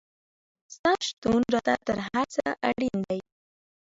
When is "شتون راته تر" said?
1.07-1.97